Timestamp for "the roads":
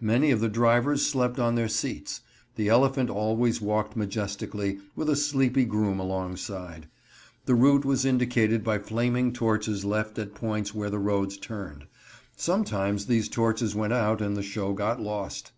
10.90-11.36